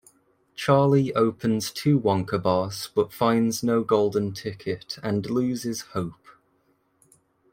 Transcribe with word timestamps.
Charlie 0.55 1.13
opens 1.13 1.69
two 1.69 1.99
Wonka 1.99 2.41
Bars 2.41 2.89
but 2.95 3.13
finds 3.13 3.61
no 3.61 3.83
Golden 3.83 4.33
Ticket 4.33 4.97
and 5.03 5.29
loses 5.29 5.81
hope. 5.81 6.27